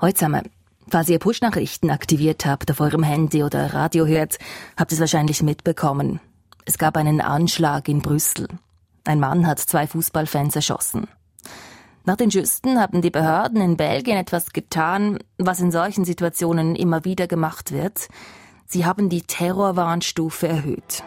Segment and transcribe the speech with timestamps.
[0.00, 0.48] Heute zusammen.
[0.88, 4.38] Falls ihr Push-Nachrichten aktiviert habt auf eurem Handy oder Radio hört,
[4.78, 6.20] habt ihr es wahrscheinlich mitbekommen.
[6.64, 8.48] Es gab einen Anschlag in Brüssel.
[9.04, 11.06] Ein Mann hat zwei Fußballfans erschossen.
[12.06, 17.04] Nach den Schüssen haben die Behörden in Belgien etwas getan, was in solchen Situationen immer
[17.04, 18.08] wieder gemacht wird.
[18.66, 21.04] Sie haben die Terrorwarnstufe erhöht.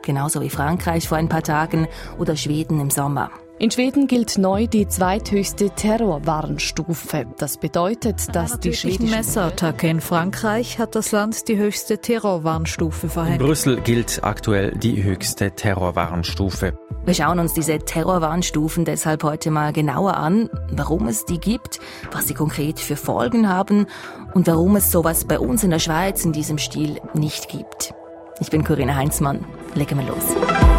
[0.00, 1.86] Genauso wie Frankreich vor ein paar Tagen
[2.18, 3.30] oder Schweden im Sommer.
[3.64, 7.24] In Schweden gilt neu die zweithöchste Terrorwarnstufe.
[7.38, 13.40] Das bedeutet, dass die schwedischen Messerattacke in Frankreich hat das Land die höchste Terrorwarnstufe verhängt.
[13.40, 16.78] In Brüssel gilt aktuell die höchste Terrorwarnstufe.
[17.06, 21.80] Wir schauen uns diese Terrorwarnstufen deshalb heute mal genauer an, warum es die gibt,
[22.12, 23.86] was sie konkret für Folgen haben
[24.34, 27.94] und warum es sowas bei uns in der Schweiz in diesem Stil nicht gibt.
[28.40, 29.42] Ich bin Corinna Heinzmann.
[29.74, 30.73] Legen wir los.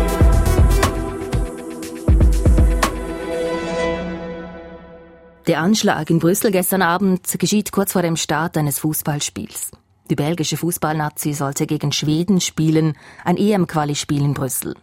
[5.47, 9.69] Der Anschlag in Brüssel gestern Abend geschieht kurz vor dem Start eines Fußballspiels.
[10.09, 14.73] Die belgische Fußballnazi sollte gegen Schweden spielen, ein EM-Quali-Spiel in Brüssel.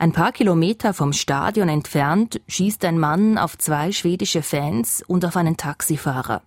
[0.00, 5.36] Ein paar Kilometer vom Stadion entfernt schießt ein Mann auf zwei schwedische Fans und auf
[5.36, 6.42] einen Taxifahrer.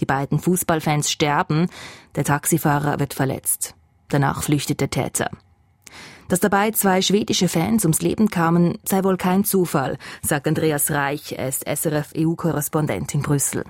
[0.00, 1.68] Die beiden Fußballfans sterben,
[2.14, 3.74] der Taxifahrer wird verletzt.
[4.08, 5.30] Danach flüchtet der Täter.
[6.28, 11.32] Dass dabei zwei schwedische Fans ums Leben kamen, sei wohl kein Zufall, sagt Andreas Reich,
[11.32, 13.64] er ist SRF-EU-Korrespondent in Brüssel.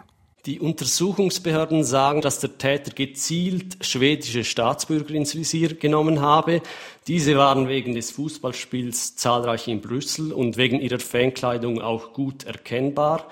[0.48, 6.62] Die Untersuchungsbehörden sagen, dass der Täter gezielt schwedische Staatsbürger ins Visier genommen habe.
[7.06, 13.26] Diese waren wegen des Fußballspiels zahlreich in Brüssel und wegen ihrer Fankleidung auch gut erkennbar.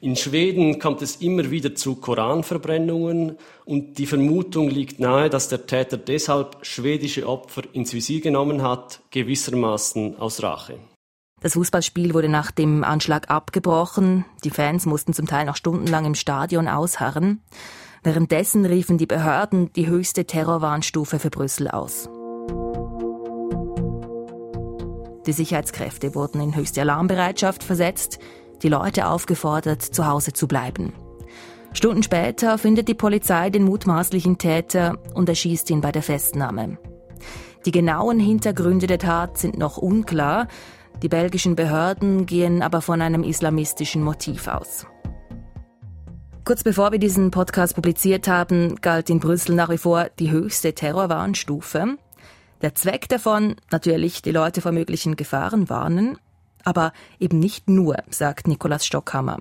[0.00, 5.66] In Schweden kommt es immer wieder zu Koranverbrennungen und die Vermutung liegt nahe, dass der
[5.66, 10.78] Täter deshalb schwedische Opfer ins Visier genommen hat, gewissermaßen aus Rache.
[11.42, 14.24] Das Fußballspiel wurde nach dem Anschlag abgebrochen.
[14.44, 17.42] Die Fans mussten zum Teil noch stundenlang im Stadion ausharren.
[18.04, 22.08] Währenddessen riefen die Behörden die höchste Terrorwarnstufe für Brüssel aus.
[25.26, 28.18] Die Sicherheitskräfte wurden in höchste Alarmbereitschaft versetzt
[28.62, 30.92] die Leute aufgefordert, zu Hause zu bleiben.
[31.72, 36.78] Stunden später findet die Polizei den mutmaßlichen Täter und erschießt ihn bei der Festnahme.
[37.64, 40.48] Die genauen Hintergründe der Tat sind noch unklar,
[41.02, 44.86] die belgischen Behörden gehen aber von einem islamistischen Motiv aus.
[46.44, 50.74] Kurz bevor wir diesen Podcast publiziert haben, galt in Brüssel nach wie vor die höchste
[50.74, 51.98] Terrorwarnstufe.
[52.62, 56.18] Der Zweck davon, natürlich die Leute vor möglichen Gefahren warnen,
[56.64, 59.38] aber eben nicht nur, sagt Nikolaus Stockhammer.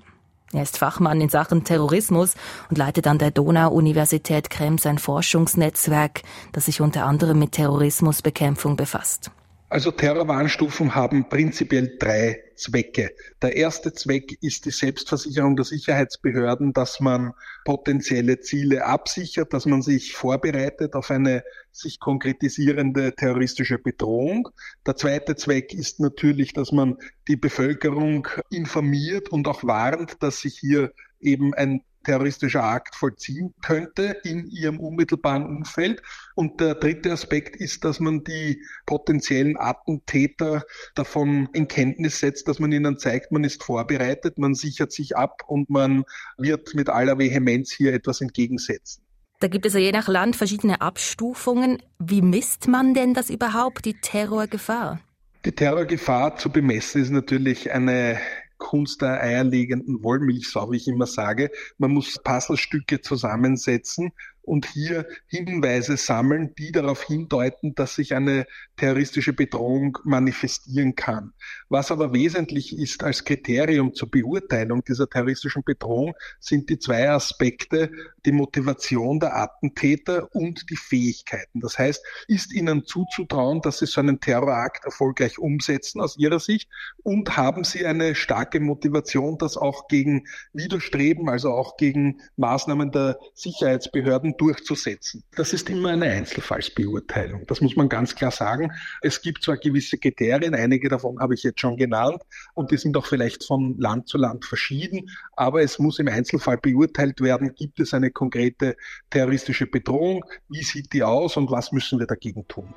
[0.54, 2.36] Er ist Fachmann in Sachen Terrorismus
[2.70, 9.32] und leitet an der Donau-Universität Krems ein Forschungsnetzwerk, das sich unter anderem mit Terrorismusbekämpfung befasst.
[9.72, 13.16] Also Terrorwarnstufen haben prinzipiell drei Zwecke.
[13.42, 17.32] Der erste Zweck ist die Selbstversicherung der Sicherheitsbehörden, dass man
[17.64, 24.50] potenzielle Ziele absichert, dass man sich vorbereitet auf eine sich konkretisierende terroristische Bedrohung.
[24.86, 26.98] Der zweite Zweck ist natürlich, dass man
[27.30, 34.18] die Bevölkerung informiert und auch warnt, dass sich hier eben ein terroristischer Akt vollziehen könnte
[34.24, 36.02] in ihrem unmittelbaren Umfeld.
[36.36, 40.64] Und der dritte Aspekt ist, dass man die potenziellen Attentäter
[40.96, 45.42] davon in Kenntnis setzt, dass man ihnen zeigt, man ist vorbereitet, man sichert sich ab
[45.48, 46.04] und man
[46.38, 49.04] wird mit aller Vehemenz hier etwas entgegensetzen.
[49.40, 51.82] Da gibt es ja je nach Land verschiedene Abstufungen.
[51.98, 55.00] Wie misst man denn das überhaupt, die Terrorgefahr?
[55.46, 58.20] Die Terrorgefahr zu bemessen ist natürlich eine
[58.62, 61.50] Kunst der eierlegenden Wollmilchsau, wie ich immer sage.
[61.80, 64.12] Man muss Puzzlestücke zusammensetzen
[64.44, 71.34] und hier Hinweise sammeln, die darauf hindeuten, dass sich eine terroristische Bedrohung manifestieren kann.
[71.70, 77.92] Was aber wesentlich ist als Kriterium zur Beurteilung dieser terroristischen Bedrohung, sind die zwei Aspekte,
[78.26, 81.60] die Motivation der Attentäter und die Fähigkeiten.
[81.60, 86.70] Das heißt, ist ihnen zuzutrauen, dass sie so einen Terrorakt erfolgreich umsetzen aus ihrer Sicht
[87.04, 93.20] und haben sie eine starke Motivation, das auch gegen Widerstreben, also auch gegen Maßnahmen der
[93.34, 95.24] Sicherheitsbehörden Methoden durchzusetzen.
[95.36, 97.46] Das ist immer eine Einzelfallsbeurteilung.
[97.48, 98.72] Das muss man ganz klar sagen.
[99.02, 102.22] Es gibt zwar gewisse Kriterien, einige davon habe ich jetzt schon genannt
[102.54, 106.58] und die sind auch vielleicht von Land zu Land verschieden, aber es muss im Einzelfall
[106.58, 108.76] beurteilt werden, gibt es eine konkrete
[109.10, 112.74] terroristische Bedrohung, wie sieht die aus und was müssen wir dagegen tun.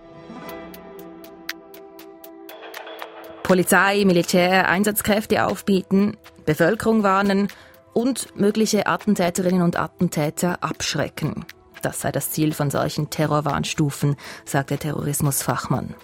[3.43, 6.17] Polizei, Militär, Einsatzkräfte aufbieten,
[6.47, 7.49] Bevölkerung warnen,
[7.95, 11.47] und mögliche Attentäterinnen und Attentäter abschrecken.
[11.83, 15.95] Das sei das Ziel von solchen Terrorwarnstufen, sagt der Terrorismusfachmann.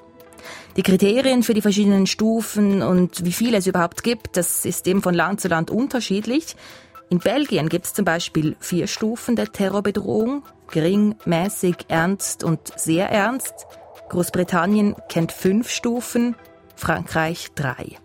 [0.76, 5.02] Die Kriterien für die verschiedenen Stufen und wie viele es überhaupt gibt, das ist eben
[5.02, 6.56] von Land zu Land unterschiedlich.
[7.10, 10.44] In Belgien gibt es zum Beispiel vier Stufen der Terrorbedrohung.
[10.70, 13.66] Gering, mäßig, ernst und sehr ernst.
[14.10, 16.36] Großbritannien kennt fünf Stufen,
[16.76, 17.96] Frankreich drei.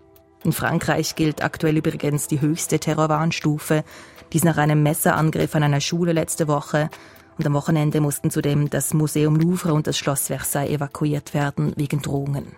[0.46, 3.82] In Frankreich gilt aktuell übrigens die höchste Terrorwarnstufe,
[4.32, 6.88] dies nach einem Messerangriff an einer Schule letzte Woche.
[7.36, 12.00] Und am Wochenende mussten zudem das Museum Louvre und das Schloss Versailles evakuiert werden wegen
[12.00, 12.52] Drohungen.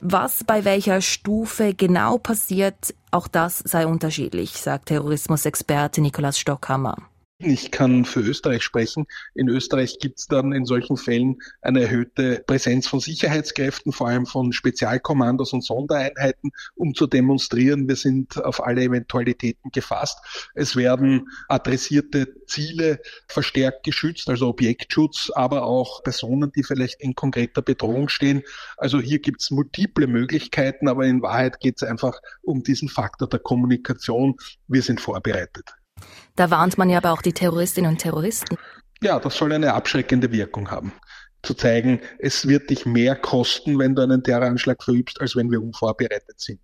[0.00, 7.07] Was bei welcher Stufe genau passiert, auch das sei unterschiedlich, sagt Terrorismusexperte Nikolaus Stockhammer.
[7.40, 9.06] Ich kann für Österreich sprechen.
[9.32, 14.26] In Österreich gibt es dann in solchen Fällen eine erhöhte Präsenz von Sicherheitskräften, vor allem
[14.26, 20.18] von Spezialkommandos und Sondereinheiten, um zu demonstrieren, wir sind auf alle Eventualitäten gefasst.
[20.56, 22.98] Es werden adressierte Ziele
[23.28, 28.42] verstärkt geschützt, also Objektschutz, aber auch Personen, die vielleicht in konkreter Bedrohung stehen.
[28.78, 33.28] Also hier gibt es multiple Möglichkeiten, aber in Wahrheit geht es einfach um diesen Faktor
[33.28, 34.34] der Kommunikation.
[34.66, 35.77] Wir sind vorbereitet.
[36.36, 38.56] Da warnt man ja aber auch die Terroristinnen und Terroristen.
[39.02, 40.92] Ja, das soll eine abschreckende Wirkung haben.
[41.42, 45.62] Zu zeigen, es wird dich mehr kosten, wenn du einen Terroranschlag verübst, als wenn wir
[45.62, 46.60] unvorbereitet sind.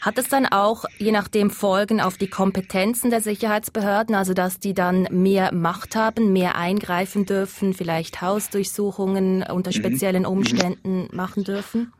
[0.00, 4.74] Hat es dann auch je nachdem Folgen auf die Kompetenzen der Sicherheitsbehörden, also dass die
[4.74, 9.74] dann mehr Macht haben, mehr eingreifen dürfen, vielleicht Hausdurchsuchungen unter mhm.
[9.74, 11.92] speziellen Umständen machen dürfen?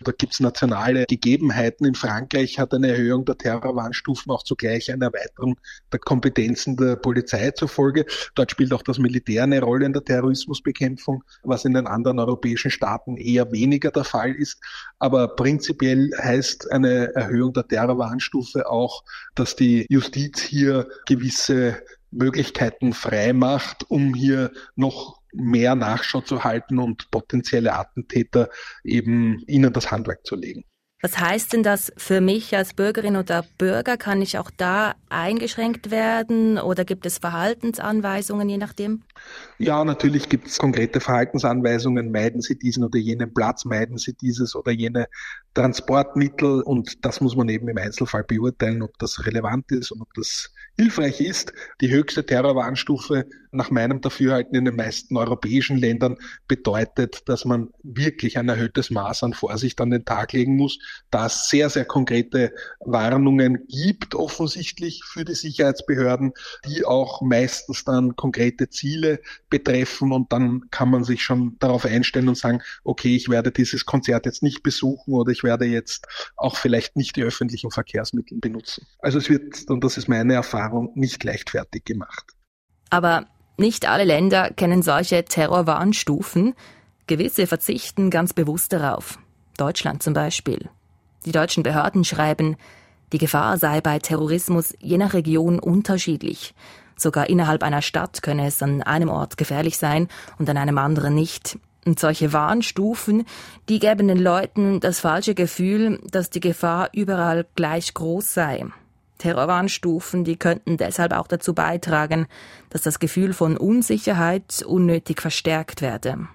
[0.00, 1.86] Da gibt es nationale Gegebenheiten.
[1.86, 5.58] In Frankreich hat eine Erhöhung der Terrorwarnstufen auch zugleich eine Erweiterung
[5.92, 8.06] der Kompetenzen der Polizei zur Folge.
[8.34, 12.70] Dort spielt auch das Militär eine Rolle in der Terrorismusbekämpfung, was in den anderen europäischen
[12.70, 14.60] Staaten eher weniger der Fall ist.
[14.98, 23.32] Aber prinzipiell heißt eine Erhöhung der Terrorwarnstufe auch, dass die Justiz hier gewisse Möglichkeiten frei
[23.32, 28.48] macht, um hier noch mehr Nachschau zu halten und potenzielle Attentäter
[28.84, 30.64] eben ihnen das Handwerk zu legen.
[31.02, 33.98] Was heißt denn das für mich als Bürgerin oder Bürger?
[33.98, 39.02] Kann ich auch da eingeschränkt werden oder gibt es Verhaltensanweisungen je nachdem?
[39.58, 42.10] Ja, natürlich gibt es konkrete Verhaltensanweisungen.
[42.10, 45.06] Meiden Sie diesen oder jenen Platz, meiden Sie dieses oder jene
[45.52, 50.14] Transportmittel und das muss man eben im Einzelfall beurteilen, ob das relevant ist und ob
[50.14, 51.52] das hilfreich ist.
[51.82, 56.16] Die höchste Terrorwarnstufe nach meinem Dafürhalten in den meisten europäischen Ländern
[56.48, 60.78] bedeutet, dass man wirklich ein erhöhtes Maß an Vorsicht an den Tag legen muss,
[61.10, 66.32] da es sehr, sehr konkrete Warnungen gibt, offensichtlich für die Sicherheitsbehörden,
[66.66, 69.20] die auch meistens dann konkrete Ziele
[69.50, 73.86] betreffen und dann kann man sich schon darauf einstellen und sagen, okay, ich werde dieses
[73.86, 76.06] Konzert jetzt nicht besuchen oder ich werde jetzt
[76.36, 78.86] auch vielleicht nicht die öffentlichen Verkehrsmittel benutzen.
[78.98, 82.32] Also es wird, und das ist meine Erfahrung, nicht leichtfertig gemacht.
[82.90, 83.26] Aber
[83.56, 86.54] nicht alle Länder kennen solche Terrorwarnstufen.
[87.06, 89.18] Gewisse verzichten ganz bewusst darauf.
[89.56, 90.68] Deutschland zum Beispiel.
[91.24, 92.56] Die deutschen Behörden schreiben,
[93.12, 96.54] die Gefahr sei bei Terrorismus je nach Region unterschiedlich.
[96.96, 101.14] Sogar innerhalb einer Stadt könne es an einem Ort gefährlich sein und an einem anderen
[101.14, 101.58] nicht.
[101.84, 103.24] Und solche Warnstufen,
[103.68, 108.66] die geben den Leuten das falsche Gefühl, dass die Gefahr überall gleich groß sei.
[109.18, 112.26] Terrorwarnstufen, die könnten deshalb auch dazu beitragen,
[112.70, 116.28] dass das Gefühl von Unsicherheit unnötig verstärkt werde.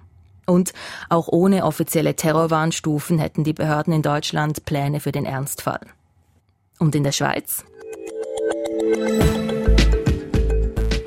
[0.45, 0.73] Und
[1.09, 5.81] auch ohne offizielle Terrorwarnstufen hätten die Behörden in Deutschland Pläne für den Ernstfall.
[6.79, 7.63] Und in der Schweiz?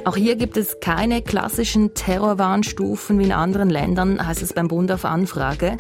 [0.07, 4.93] Auch hier gibt es keine klassischen Terrorwarnstufen wie in anderen Ländern, heißt es beim Bund
[4.93, 5.79] auf Anfrage.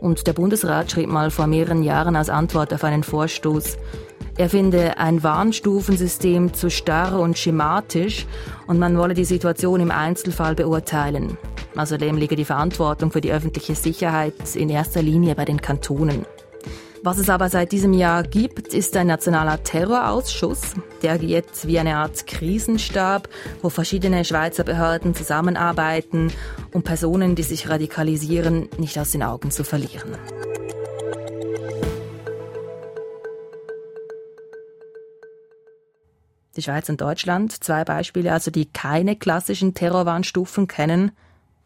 [0.00, 3.76] Und der Bundesrat schrieb mal vor mehreren Jahren als Antwort auf einen Vorstoß,
[4.38, 8.26] er finde ein Warnstufensystem zu starr und schematisch
[8.66, 11.38] und man wolle die Situation im Einzelfall beurteilen.
[11.74, 16.26] Außerdem liege die Verantwortung für die öffentliche Sicherheit in erster Linie bei den Kantonen.
[17.02, 20.74] Was es aber seit diesem Jahr gibt, ist ein nationaler Terrorausschuss.
[21.02, 23.28] Der agiert wie eine Art Krisenstab,
[23.62, 26.32] wo verschiedene Schweizer Behörden zusammenarbeiten,
[26.72, 30.16] um Personen, die sich radikalisieren, nicht aus den Augen zu verlieren.
[36.56, 41.12] Die Schweiz und Deutschland, zwei Beispiele, also die keine klassischen Terrorwarnstufen kennen.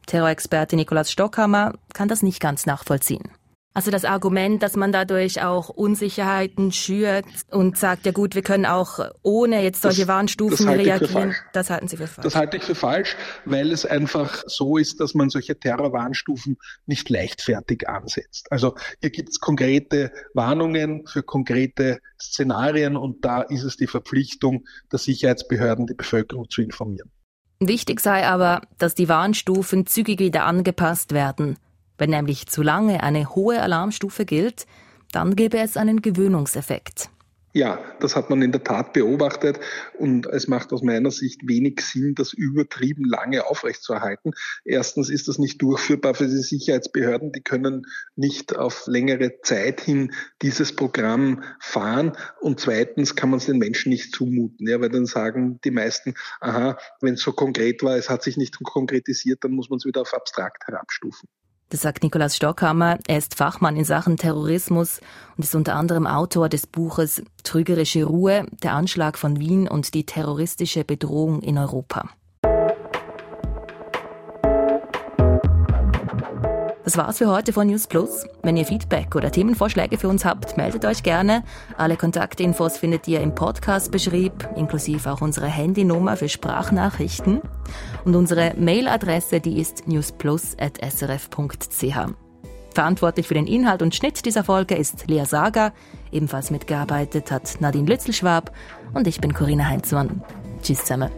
[0.07, 3.29] Terrorexperte Nikolaus Stockhammer kann das nicht ganz nachvollziehen.
[3.73, 8.67] Also das Argument, dass man dadurch auch Unsicherheiten schürt und sagt, ja gut, wir können
[8.67, 12.25] auch ohne jetzt solche das, Warnstufen das reagieren, das halten Sie für falsch.
[12.25, 17.09] Das halte ich für falsch, weil es einfach so ist, dass man solche Terrorwarnstufen nicht
[17.11, 18.51] leichtfertig ansetzt.
[18.51, 24.65] Also hier gibt es konkrete Warnungen für konkrete Szenarien und da ist es die Verpflichtung
[24.91, 27.13] der Sicherheitsbehörden, die Bevölkerung zu informieren.
[27.61, 31.57] Wichtig sei aber, dass die Warnstufen zügig wieder angepasst werden
[32.01, 34.67] wenn nämlich zu lange eine hohe Alarmstufe gilt,
[35.13, 37.11] dann gäbe es einen Gewöhnungseffekt.
[37.53, 39.59] Ja, das hat man in der Tat beobachtet
[39.99, 44.35] und es macht aus meiner Sicht wenig Sinn, das übertrieben lange aufrechtzuerhalten.
[44.65, 47.33] Erstens ist das nicht durchführbar für die Sicherheitsbehörden.
[47.33, 52.13] Die können nicht auf längere Zeit hin dieses Programm fahren.
[52.41, 56.15] Und zweitens kann man es den Menschen nicht zumuten, ja, weil dann sagen die meisten,
[56.39, 59.85] aha, wenn es so konkret war, es hat sich nicht konkretisiert, dann muss man es
[59.85, 61.29] wieder auf abstrakt herabstufen.
[61.71, 62.99] Das sagt Nikolaus Stockhammer.
[63.07, 65.01] Er ist Fachmann in Sachen Terrorismus
[65.37, 70.05] und ist unter anderem Autor des Buches Trügerische Ruhe, der Anschlag von Wien und die
[70.05, 72.11] terroristische Bedrohung in Europa.
[76.91, 78.27] Das war's für heute von News Plus.
[78.43, 81.45] Wenn ihr Feedback oder Themenvorschläge für uns habt, meldet euch gerne.
[81.77, 87.43] Alle Kontaktinfos findet ihr im Podcast-Beschrieb, inklusive auch unsere Handynummer für Sprachnachrichten.
[88.05, 91.97] Und unsere Mailadresse, die ist newsplus.srf.ch.
[92.75, 95.73] Verantwortlich für den Inhalt und Schnitt dieser Folge ist Lea Sager.
[96.11, 98.51] Ebenfalls mitgearbeitet hat Nadine Lützelschwab
[98.95, 100.25] und ich bin Corinna Heinzmann.
[100.61, 101.13] Tschüss zusammen.